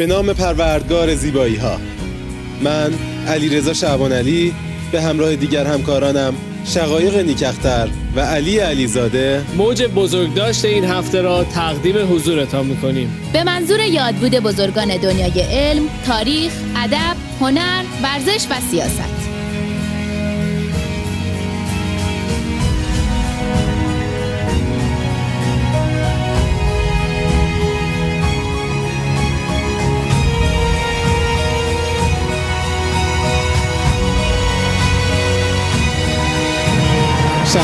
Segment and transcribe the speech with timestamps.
[0.00, 1.80] به نام پروردگار زیبایی ها
[2.62, 2.92] من
[3.28, 4.54] علی رضا شعبان علی
[4.92, 6.34] به همراه دیگر همکارانم
[6.64, 9.42] شقایق نیکختر و علی علیزاده.
[9.56, 13.16] موج بزرگداشت این هفته را تقدیم حضورتان می‌کنیم.
[13.32, 19.19] به منظور یادبود بزرگان دنیای علم، تاریخ، ادب، هنر، ورزش و سیاست.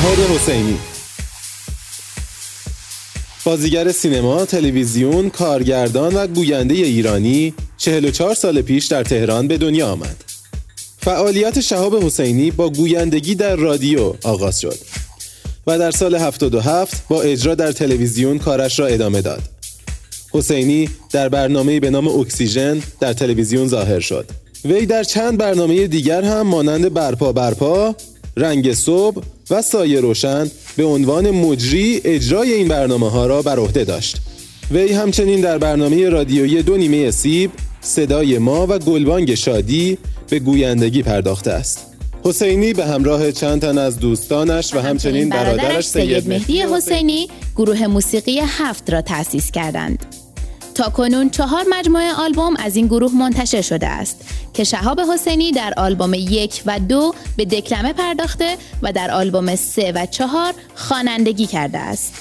[0.06, 0.78] شهاب حسینی
[3.44, 10.24] بازیگر سینما، تلویزیون، کارگردان و گوینده ایرانی 44 سال پیش در تهران به دنیا آمد.
[10.98, 14.78] فعالیت شهاب حسینی با گویندگی در رادیو آغاز شد
[15.66, 19.42] و در سال 77 با اجرا در تلویزیون کارش را ادامه داد.
[20.32, 24.30] حسینی در برنامه به نام اکسیژن در تلویزیون ظاهر شد.
[24.64, 27.94] وی در چند برنامه دیگر هم مانند برپا برپا،
[28.36, 33.84] رنگ صبح و سایه روشن به عنوان مجری اجرای این برنامه ها را بر عهده
[33.84, 34.16] داشت.
[34.70, 41.02] وی همچنین در برنامه رادیویی دو نیمه سیب، صدای ما و گلبانگ شادی به گویندگی
[41.02, 41.86] پرداخته است.
[42.24, 48.38] حسینی به همراه چند تن از دوستانش و همچنین برادرش سید مهدی حسینی گروه موسیقی
[48.38, 50.25] هفت را تأسیس کردند.
[50.76, 54.24] تا کنون چهار مجموعه آلبوم از این گروه منتشر شده است
[54.54, 59.92] که شهاب حسینی در آلبوم یک و دو به دکلمه پرداخته و در آلبوم سه
[59.92, 62.14] و چهار خوانندگی کرده است.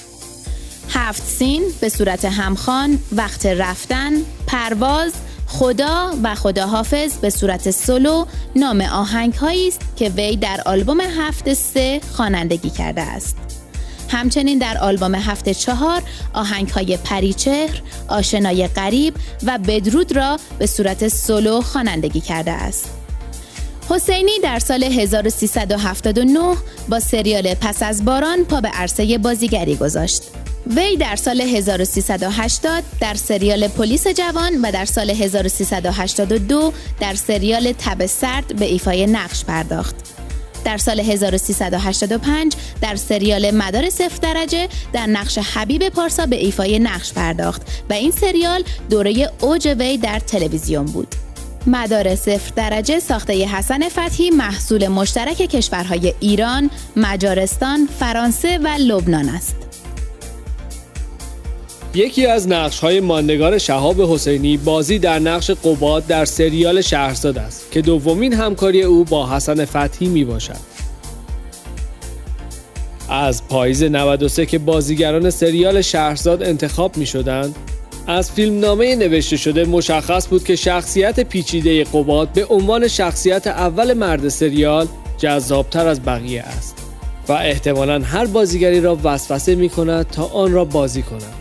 [0.88, 4.12] هفت سین به صورت همخان، وقت رفتن،
[4.46, 5.12] پرواز،
[5.46, 8.24] خدا و خداحافظ به صورت سولو
[8.56, 13.45] نام آهنگ است که وی در آلبوم هفت سه خوانندگی کرده است.
[14.10, 21.08] همچنین در آلبوم هفته چهار آهنگ های پریچهر، آشنای غریب و بدرود را به صورت
[21.08, 22.90] سولو خوانندگی کرده است.
[23.90, 26.56] حسینی در سال 1379
[26.88, 30.22] با سریال پس از باران پا به عرصه بازیگری گذاشت.
[30.76, 38.06] وی در سال 1380 در سریال پلیس جوان و در سال 1382 در سریال تب
[38.06, 40.15] سرد به ایفای نقش پرداخت.
[40.66, 47.12] در سال 1385 در سریال مدار صفر درجه در نقش حبیب پارسا به ایفای نقش
[47.12, 51.08] پرداخت و این سریال دوره اوج وی در تلویزیون بود.
[51.66, 59.65] مدار صفر درجه ساخته حسن فتحی محصول مشترک کشورهای ایران، مجارستان، فرانسه و لبنان است.
[61.94, 67.70] یکی از نقش های ماندگار شهاب حسینی بازی در نقش قباد در سریال شهرزاد است
[67.70, 70.76] که دومین همکاری او با حسن فتحی می باشد.
[73.08, 77.56] از پاییز 93 که بازیگران سریال شهرزاد انتخاب می شدند،
[78.06, 84.28] از فیلمنامه نوشته شده مشخص بود که شخصیت پیچیده قباد به عنوان شخصیت اول مرد
[84.28, 84.86] سریال
[85.18, 86.76] جذابتر از بقیه است
[87.28, 91.35] و احتمالا هر بازیگری را وسوسه می کند تا آن را بازی کند.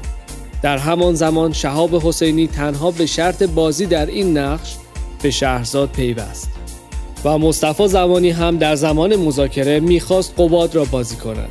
[0.65, 4.75] در همان زمان شهاب حسینی تنها به شرط بازی در این نقش
[5.21, 6.49] به شهرزاد پیوست
[7.25, 11.49] و مصطفی زمانی هم در زمان مذاکره می‌خواست قباد را بازی کند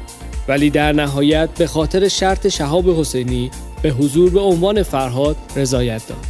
[0.48, 3.50] ولی در نهایت به خاطر شرط شهاب حسینی
[3.82, 6.25] به حضور به عنوان فرهاد رضایت داد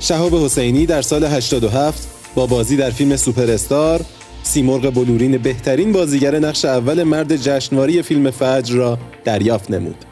[0.00, 4.04] شهاب حسینی در سال 87 با بازی در فیلم سوپر استار
[4.42, 10.09] سیمرغ بلورین بهترین بازیگر نقش اول مرد جشنواری فیلم فجر را دریافت نمود.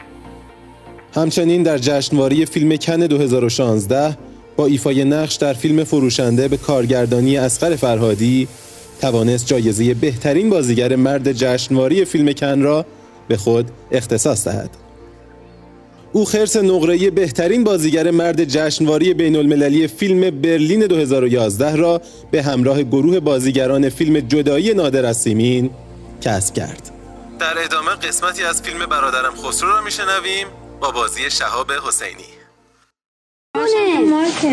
[1.15, 4.17] همچنین در جشنواری فیلم کن 2016
[4.55, 8.47] با ایفای نقش در فیلم فروشنده به کارگردانی اسقر فرهادی
[9.01, 12.85] توانست جایزه بهترین بازیگر مرد جشنواری فیلم کن را
[13.27, 14.69] به خود اختصاص دهد.
[16.13, 22.83] او خرس نقره بهترین بازیگر مرد جشنواری بین المللی فیلم برلین 2011 را به همراه
[22.83, 25.69] گروه بازیگران فیلم جدایی نادر از سیمین
[26.21, 26.91] کسب کرد.
[27.39, 30.47] در ادامه قسمتی از فیلم برادرم خسرو را میشنویم
[30.81, 32.29] با بازی شهاب حسینی.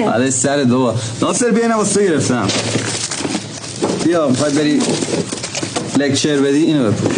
[0.06, 2.48] بله سر دو ناصر بیا اینو واسه گرفتم.
[4.04, 4.80] بیا می‌خواد بری
[5.98, 7.16] لکچر بدی؟ اینو بپوش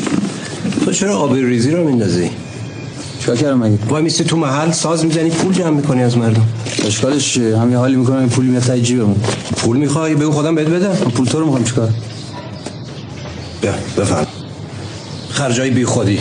[0.85, 2.31] تو چرا آب ریزی رو میندازی؟
[3.21, 6.49] چیکار کردم مگه؟ وای میسی تو محل ساز می‌زنی پول جمع می‌کنی از مردم.
[6.87, 9.21] اشکالش چیه؟ همین حالی می‌کنم پول میاد تا جیبمون.
[9.56, 10.94] پول می‌خوای؟ بگو خودم بهت بدم.
[10.94, 11.91] پول تو رو می‌خوام چیکار؟
[13.61, 14.27] بیا بفهم
[15.31, 16.21] خرجای بی خودی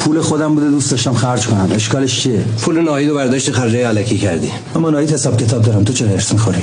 [0.00, 1.68] پول خودم بوده دوست داشتم خرج کنم.
[1.74, 4.50] اشکالش چیه؟ پول ناهید و برداشت خرجای علکی کردی.
[4.76, 5.84] اما ناهید حساب کتاب دارم.
[5.84, 6.62] تو چرا هرس می‌خوری؟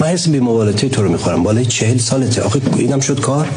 [0.00, 1.42] من هرس بی مبالطه تو رو می‌خورم.
[1.42, 2.42] بالای چهل سالته.
[2.42, 3.48] آخه اینم شد کار.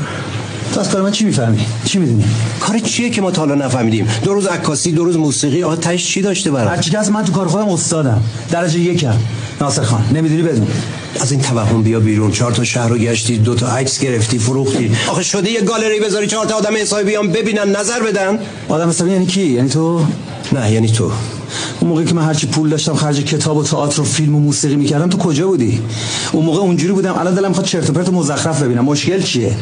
[0.74, 2.24] تو از کار من چی می‌فهمی؟ چی می‌دونی؟
[2.60, 5.64] کار چیه که ما تا حالا نفهمیدیم؟ دو روز عکاسی دو روز موسیقی.
[5.64, 8.24] آقا تاش چی داشته برام هرچی من تو کار خودم استادم.
[8.52, 9.16] درجه یکم.
[9.62, 10.68] ناصر خان نمی‌دونی بدون.
[11.20, 12.32] از این توهم بیا بیرون.
[12.32, 14.92] چهار تا شهر رو گشتی دو تا عکس گرفتی فروختی.
[15.08, 18.40] آخه شده یه گالری بذاری چهار تا آدم حسابی بیان ببینن نظر بدن.
[18.70, 20.06] آدم حسابی یعنی کی؟ یعنی تو؟
[20.52, 21.12] نه یعنی تو.
[21.80, 24.76] اون موقعی که من هرچی پول داشتم خرج کتاب و تئاتر و فیلم و موسیقی
[24.76, 25.82] می‌کردم تو کجا بودی؟
[26.32, 28.86] اون موقع اونجوری بودم الان دلم می‌خواد چرت و پرت مزخرف ببینم.
[28.86, 29.56] مشکل چیه؟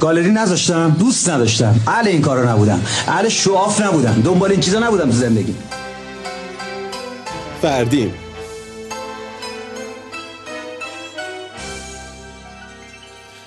[0.00, 1.80] گالری نذاشتم دوست نداشتم.
[1.86, 5.54] اهل این کارا نبودم اهل شواف نبودم دنبال این چیزا نبودم تو زندگی.
[7.62, 8.10] فردین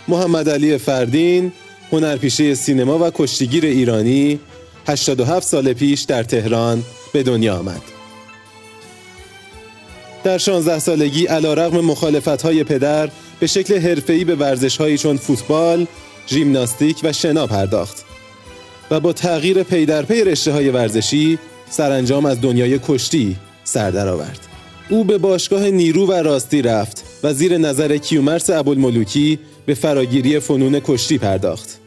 [0.08, 1.52] محمد علی فردین
[1.92, 4.40] هنرپیشه سینما و کشتیگیر ایرانی
[4.88, 7.82] 87 سال پیش در تهران به دنیا آمد.
[10.24, 13.10] در 16 سالگی علیرغم مخالفت‌های پدر
[13.40, 15.86] به شکل حرفه‌ای به ورزش‌هایی چون فوتبال،
[16.28, 18.06] ژیمناستیک و شنا پرداخت
[18.92, 24.40] و با تغییر پی در پی رشته‌های ورزشی سرانجام از دنیای کشتی سر درآورد.
[24.90, 30.80] او به باشگاه نیرو و راستی رفت و زیر نظر کیومرث ابوالملوکی به فراگیری فنون
[30.80, 31.80] کشتی پرداخت.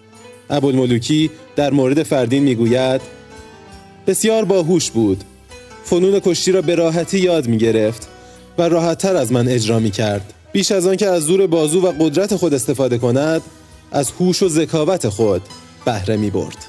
[0.50, 3.00] ابوالملوکی در مورد فردین می‌گوید
[4.06, 5.24] بسیار باهوش بود.
[5.84, 8.08] فنون کشتی را به راحتی یاد می گرفت
[8.58, 10.32] و راحتتر از من اجرا می کرد.
[10.52, 13.42] بیش از آنکه از زور بازو و قدرت خود استفاده کند،
[13.92, 15.42] از هوش و ذکاوت خود
[15.84, 16.66] بهره می برد.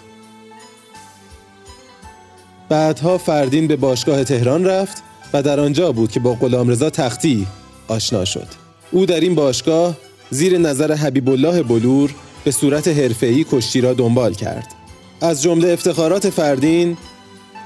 [2.69, 5.03] بعدها فردین به باشگاه تهران رفت
[5.33, 7.47] و در آنجا بود که با غلامرضا تختی
[7.88, 8.47] آشنا شد.
[8.91, 9.97] او در این باشگاه
[10.30, 14.68] زیر نظر حبیب الله بلور به صورت حرفه‌ای کشتی را دنبال کرد.
[15.22, 16.98] از جمله افتخارات فردین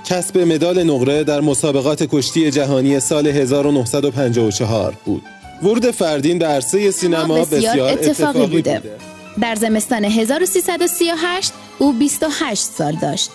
[0.06, 5.22] کسب مدال نقره در مسابقات کشتی جهانی سال 1954 بود.
[5.64, 8.80] ورود فردین به عرصه سینما بسیار, بسیار اتفاقی, بوده.
[8.80, 8.98] بوده.
[9.42, 13.30] در زمستان 1338 او 28 سال داشت.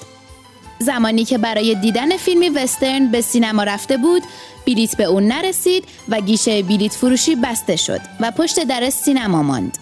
[0.80, 4.22] زمانی که برای دیدن فیلمی وسترن به سینما رفته بود،
[4.68, 9.78] بلیت به اون نرسید و گیشه بلیت فروشی بسته شد و پشت در سینما ماند.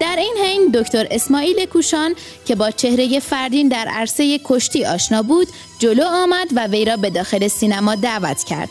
[0.00, 2.14] در این حین دکتر اسماعیل کوشان
[2.46, 5.48] که با چهره فردین در عرصه کشتی آشنا بود
[5.78, 8.68] جلو آمد و وی را به داخل سینما دعوت کرد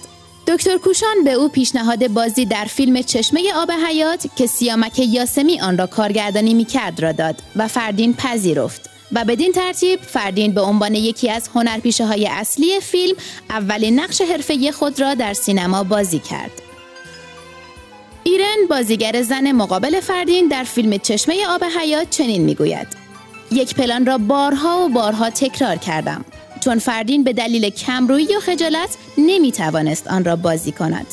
[0.47, 5.77] دکتر کوشان به او پیشنهاد بازی در فیلم چشمه آب حیات که سیامک یاسمی آن
[5.77, 11.29] را کارگردانی می‌کرد را داد و فردین پذیرفت و بدین ترتیب فردین به عنوان یکی
[11.29, 13.15] از هنرپیشه های اصلی فیلم
[13.50, 16.51] اولین نقش حرفه خود را در سینما بازی کرد.
[18.23, 22.88] ایرن بازیگر زن مقابل فردین در فیلم چشمه آب حیات چنین می‌گوید.
[23.51, 26.25] یک پلان را بارها و بارها تکرار کردم.
[26.63, 31.07] چون فردین به دلیل کمرویی و خجالت نمی توانست آن را بازی کند.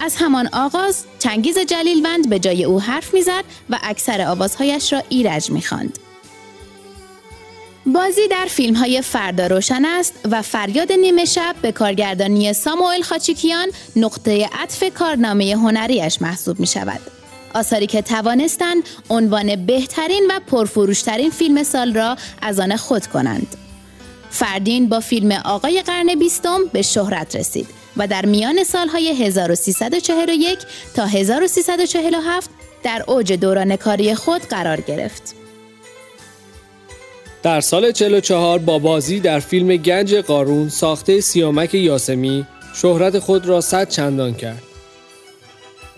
[0.00, 5.50] از همان آغاز چنگیز جلیلوند به جای او حرف می‌زد و اکثر آوازهایش را ایرج
[5.50, 5.98] می‌خواند.
[7.94, 13.68] بازی در فیلم های فردا روشن است و فریاد نیمه شب به کارگردانی ساموئل خاچیکیان
[13.96, 17.00] نقطه عطف کارنامه هنریش محسوب می شود.
[17.54, 23.56] آثاری که توانستند عنوان بهترین و پرفروشترین فیلم سال را از آن خود کنند.
[24.30, 30.58] فردین با فیلم آقای قرن بیستم به شهرت رسید و در میان سالهای 1341
[30.94, 32.50] تا 1347
[32.82, 35.45] در اوج دوران کاری خود قرار گرفت.
[37.46, 43.60] در سال 44 با بازی در فیلم گنج قارون ساخته سیامک یاسمی شهرت خود را
[43.60, 44.62] صد چندان کرد.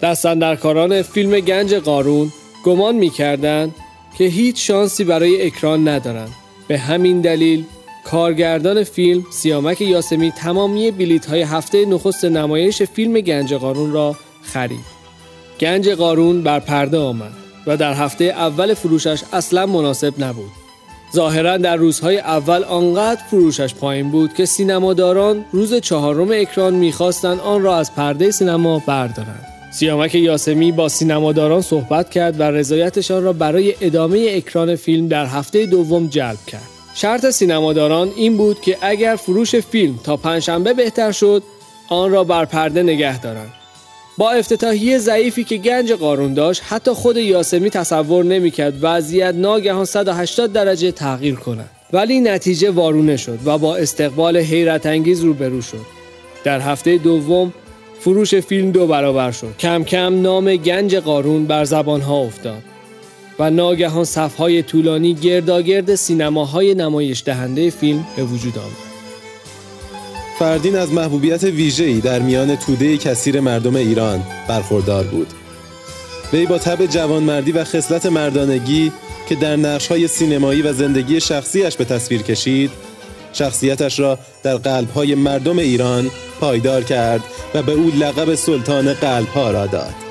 [0.03, 2.33] دستندرکاران فیلم گنج قارون
[2.65, 3.75] گمان می کردن
[4.19, 6.31] که هیچ شانسی برای اکران ندارند.
[6.69, 7.65] به همین دلیل
[8.05, 14.99] کارگردان فیلم سیامک یاسمی تمامی بلیت های هفته نخست نمایش فیلم گنج قارون را خرید.
[15.61, 17.33] گنج قارون بر پرده آمد
[17.67, 20.68] و در هفته اول فروشش اصلا مناسب نبود.
[21.15, 27.63] ظاهرا در روزهای اول آنقدر فروشش پایین بود که سینماداران روز چهارم اکران می‌خواستند آن
[27.63, 29.47] را از پرده سینما بردارند.
[29.73, 35.67] سیامک یاسمی با سینماداران صحبت کرد و رضایتشان را برای ادامه اکران فیلم در هفته
[35.67, 36.69] دوم جلب کرد.
[36.95, 41.43] شرط سینماداران این بود که اگر فروش فیلم تا پنجشنبه بهتر شد،
[41.89, 43.53] آن را بر پرده نگه دارند.
[44.19, 50.53] با افتتاحیه ضعیفی که گنج قارون داشت حتی خود یاسمی تصور نمی‌کرد وضعیت ناگهان 180
[50.53, 51.71] درجه تغییر کند.
[51.93, 55.87] ولی نتیجه وارونه شد و با استقبال حیرت انگیز روبرو شد.
[56.45, 57.53] در هفته دوم
[58.01, 59.57] فروش فیلم دو برابر شد.
[59.59, 62.63] کم کم نام گنج قارون بر زبانها افتاد
[63.39, 68.88] و ناگهان صفهای طولانی گرداگرد سینماهای نمایش دهنده فیلم به وجود آمد.
[70.39, 75.27] فردین از محبوبیت ویژه‌ای در میان توده کثیر مردم ایران برخوردار بود.
[76.33, 78.93] وی با تب جوانمردی و خصلت مردانگی
[79.29, 82.71] که در نقش‌های سینمایی و زندگی شخصیش به تصویر کشید،
[83.33, 89.67] شخصیتش را در قلبهای مردم ایران پایدار کرد و به او لقب سلطان قلبها را
[89.67, 90.08] داد.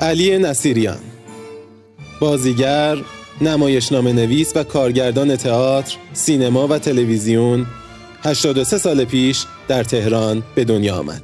[0.00, 0.98] علی نصیریان
[2.20, 2.96] بازیگر،
[3.40, 7.66] نمایشنامه نویس و کارگردان تئاتر، سینما و تلویزیون
[8.24, 11.22] 83 سال پیش در تهران به دنیا آمد.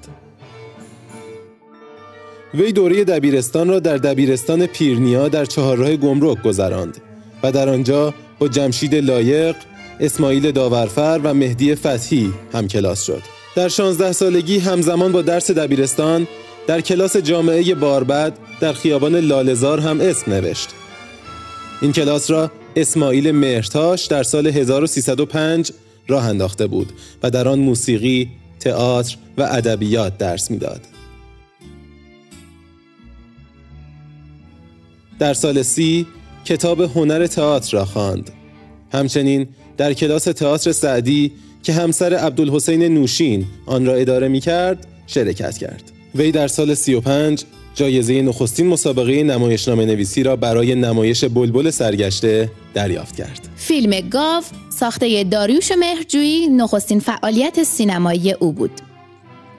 [2.55, 6.97] وی دوره دبیرستان را در دبیرستان پیرنیا در چهارراه گمرک گذراند
[7.43, 9.57] و در آنجا با جمشید لایق،
[10.01, 13.23] اسماعیل داورفر و مهدی فتحی هم کلاس شد.
[13.57, 16.27] در 16 سالگی همزمان با درس دبیرستان
[16.67, 20.69] در کلاس جامعه باربد در خیابان لالزار هم اسم نوشت.
[21.83, 25.73] این کلاس را اسماعیل مهرتاش در سال 1305
[26.09, 26.93] راه انداخته بود
[27.23, 30.81] و در آن موسیقی، تئاتر و ادبیات درس می‌داد.
[35.19, 36.07] در سال سی
[36.45, 38.31] کتاب هنر تئاتر را خواند.
[38.93, 45.59] همچنین در کلاس تئاتر سعدی که همسر عبدالحسین نوشین آن را اداره می کرد شرکت
[45.59, 45.92] کرد.
[46.15, 53.17] وی در سال 35 جایزه نخستین مسابقه نمایشنامه نویسی را برای نمایش بلبل سرگشته دریافت
[53.17, 53.49] کرد.
[53.57, 58.71] فیلم گاو ساخته داریوش مهرجویی نخستین فعالیت سینمایی او بود.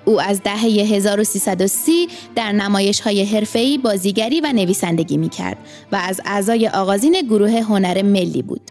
[0.05, 5.57] او از دهه 1330 در نمایش های حرفه‌ای بازیگری و نویسندگی می کرد
[5.91, 8.62] و از اعضای آغازین گروه هنر ملی بود.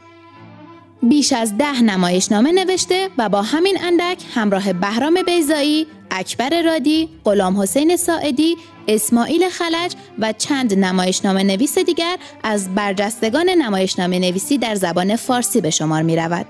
[1.03, 7.61] بیش از ده نمایشنامه نوشته و با همین اندک همراه بهرام بیزایی، اکبر رادی، غلام
[7.61, 8.57] حسین ساعدی،
[8.89, 15.71] اسماعیل خلج و چند نمایشنامه نویس دیگر از برجستگان نمایشنامه نویسی در زبان فارسی به
[15.71, 16.47] شمار می رود.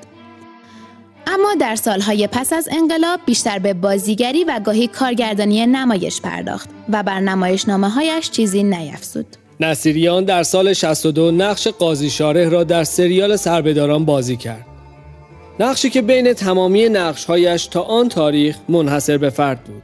[1.27, 7.03] اما در سالهای پس از انقلاب بیشتر به بازیگری و گاهی کارگردانی نمایش پرداخت و
[7.03, 9.37] بر نمایشنامه هایش چیزی نیفزود.
[9.63, 14.67] نصیریان در سال 62 نقش قاضی شارح را در سریال سربداران بازی کرد.
[15.61, 19.83] نقشی که بین تمامی نقشهایش تا آن تاریخ منحصر به فرد بود.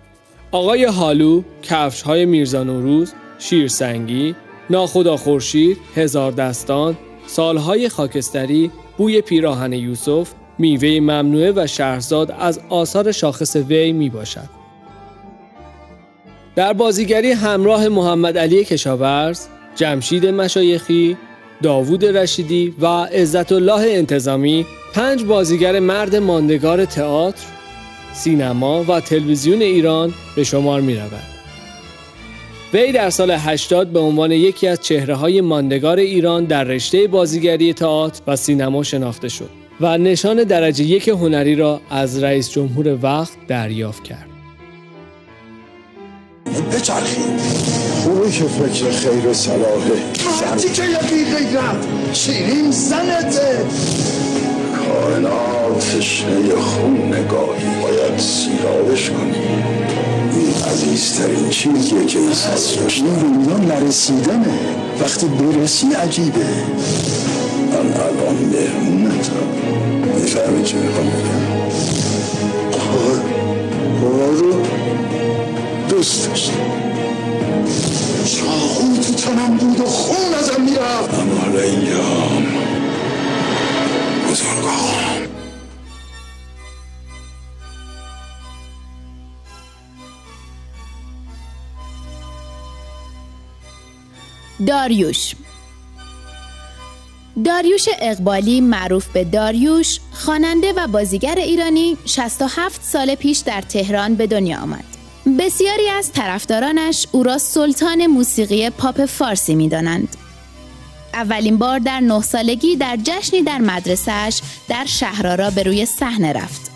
[0.52, 4.34] آقای حالو، کفش های میرزا نوروز، شیرسنگی،
[4.70, 13.12] ناخدا خورشید، هزار دستان، سالهای خاکستری، بوی پیراهن یوسف، میوه ممنوعه و شهرزاد از آثار
[13.12, 14.48] شاخص وی می باشد.
[16.56, 21.16] در بازیگری همراه محمد علی کشاورز، جمشید مشایخی،
[21.62, 27.46] داوود رشیدی و عزت الله انتظامی پنج بازیگر مرد ماندگار تئاتر،
[28.14, 31.38] سینما و تلویزیون ایران به شمار می رود.
[32.74, 37.72] وی در سال 80 به عنوان یکی از چهره های ماندگار ایران در رشته بازیگری
[37.72, 43.32] تئاتر و سینما شناخته شد و نشان درجه یک هنری را از رئیس جمهور وقت
[43.48, 44.28] دریافت کرد.
[46.72, 47.47] بچرخید
[48.30, 49.98] که فکر خیر و صلاحه.
[50.42, 53.58] وقتی که یکی غیرت شیرین زنته.
[54.76, 59.32] کائنات تشنه خون نگاهی باید سیرابش کنی.
[60.32, 64.58] این عزیزترین چیزیه که این هست این دنیا نرسیدنه.
[65.00, 66.46] وقتی برسی عجیبه.
[67.72, 69.32] من الان مهمونتم.
[70.14, 72.07] می‌فهمی چه می‌خوام بگم؟
[94.68, 95.34] داریوش
[97.44, 104.26] داریوش اقبالی معروف به داریوش خواننده و بازیگر ایرانی 67 سال پیش در تهران به
[104.26, 104.84] دنیا آمد.
[105.38, 110.16] بسیاری از طرفدارانش او را سلطان موسیقی پاپ فارسی می دانند.
[111.14, 116.67] اولین بار در نه سالگی در جشنی در مدرسهش در شهرارا به روی صحنه رفت.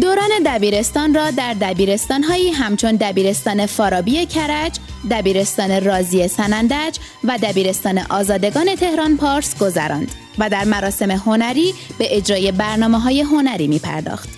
[0.00, 4.72] دوران دبیرستان را در دبیرستانهایی همچون دبیرستان فارابی کرج،
[5.10, 12.52] دبیرستان رازی سنندج و دبیرستان آزادگان تهران پارس گذراند و در مراسم هنری به اجرای
[12.52, 14.28] برنامه های هنری می پرداخت.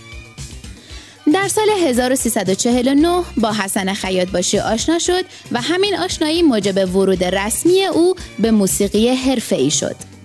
[1.33, 7.85] در سال 1349 با حسن خیاط باشی آشنا شد و همین آشنایی موجب ورود رسمی
[7.85, 10.16] او به موسیقی حرفه‌ای شد.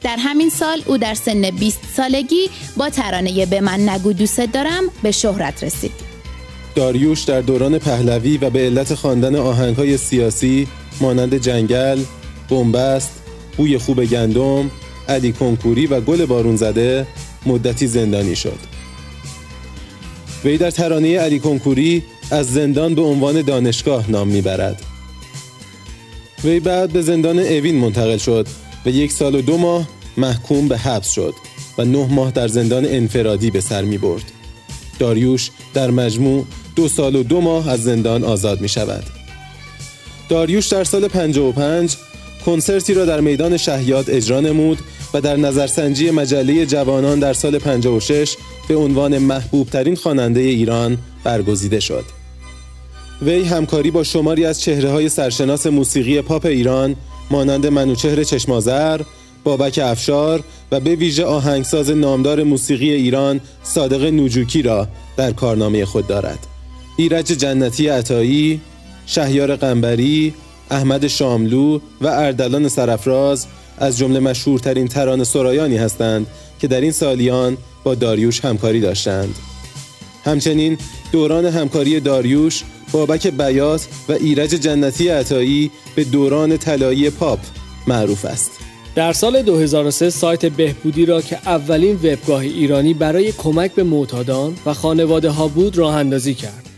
[0.00, 4.82] در همین سال او در سن 20 سالگی با ترانه به من نگو دوست دارم
[5.02, 5.92] به شهرت رسید.
[6.74, 10.68] داریوش در دوران پهلوی و به علت خواندن آهنگهای سیاسی
[11.00, 11.98] مانند جنگل،
[12.48, 13.10] بنبست،
[13.56, 14.70] بوی خوب گندم،
[15.08, 17.06] علی کنکوری و گل بارون زده
[17.46, 18.58] مدتی زندانی شد.
[20.44, 24.82] وی در ترانه علی کنکوری از زندان به عنوان دانشگاه نام می‌برد
[26.44, 28.46] وی بعد به زندان اوین منتقل شد
[28.86, 31.34] و یک سال و دو ماه محکوم به حبس شد
[31.78, 34.32] و نه ماه در زندان انفرادی به سر می برد.
[34.98, 36.44] داریوش در مجموع
[36.76, 39.04] دو سال و دو ماه از زندان آزاد می شود.
[40.28, 41.96] داریوش در سال 55
[42.46, 44.78] کنسرتی را در میدان شهیاد اجرا نمود
[45.14, 48.36] و در نظرسنجی مجله جوانان در سال 56
[48.68, 52.04] به عنوان محبوب ترین خواننده ایران برگزیده شد.
[53.22, 56.96] وی همکاری با شماری از چهره های سرشناس موسیقی پاپ ایران
[57.30, 59.00] مانند منوچهر چشمازر،
[59.44, 60.42] بابک افشار
[60.72, 66.46] و به ویژه آهنگساز نامدار موسیقی ایران صادق نوجوکی را در کارنامه خود دارد.
[66.96, 68.60] ایرج جنتی عطایی،
[69.06, 70.34] شهیار قنبری،
[70.70, 73.46] احمد شاملو و اردلان سرفراز
[73.78, 76.26] از جمله مشهورترین ترانه سرایانی هستند
[76.60, 79.34] که در این سالیان با داریوش همکاری داشتند.
[80.24, 80.78] همچنین
[81.12, 87.38] دوران همکاری داریوش بابک بیات و ایرج جنتی عطایی به دوران طلایی پاپ
[87.86, 88.50] معروف است.
[88.94, 94.74] در سال 2003 سایت بهبودی را که اولین وبگاه ایرانی برای کمک به معتادان و
[94.74, 96.68] خانواده ها بود راه اندازی کرد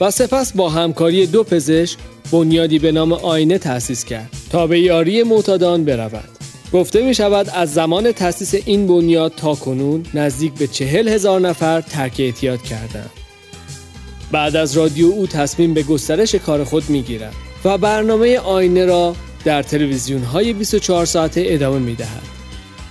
[0.00, 1.98] و سپس با همکاری دو پزشک
[2.32, 6.28] بنیادی به نام آینه تأسیس کرد تا به یاری معتادان برود.
[6.72, 11.80] گفته می شود از زمان تأسیس این بنیاد تا کنون نزدیک به چهل هزار نفر
[11.80, 13.10] ترک اعتیاد کردند.
[14.32, 17.34] بعد از رادیو او تصمیم به گسترش کار خود می گیرد
[17.64, 22.22] و برنامه آینه را در تلویزیون های 24 ساعته ادامه می دهد.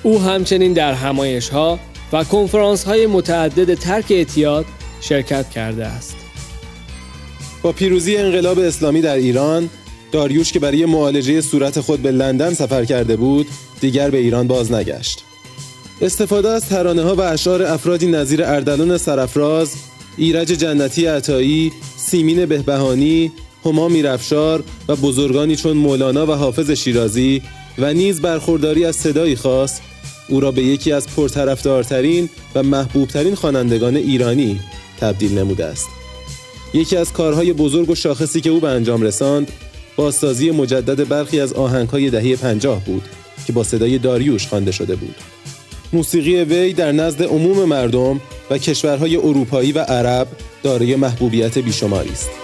[0.03, 1.79] او همچنین در همایش ها
[2.13, 4.65] و کنفرانس های متعدد ترک اعتیاد
[5.01, 6.15] شرکت کرده است.
[7.61, 9.69] با پیروزی انقلاب اسلامی در ایران
[10.11, 13.47] داریوش که برای معالجه صورت خود به لندن سفر کرده بود
[13.79, 15.23] دیگر به ایران باز نگشت
[16.01, 19.75] استفاده از ترانه ها و اشعار افرادی نظیر اردلان سرفراز
[20.17, 23.31] ایرج جنتی عطایی سیمین بهبهانی
[23.65, 27.41] هما میرفشار و بزرگانی چون مولانا و حافظ شیرازی
[27.77, 29.79] و نیز برخورداری از صدایی خاص
[30.29, 34.59] او را به یکی از پرطرفدارترین و محبوبترین خوانندگان ایرانی
[34.99, 35.87] تبدیل نموده است.
[36.73, 39.51] یکی از کارهای بزرگ و شاخصی که او به انجام رساند
[39.95, 43.03] بازسازی مجدد برخی از آهنگهای دهه پنجاه بود
[43.47, 45.15] که با صدای داریوش خوانده شده بود.
[45.93, 50.27] موسیقی وی در نزد عموم مردم و کشورهای اروپایی و عرب
[50.63, 52.40] دارای محبوبیت بیشماری است.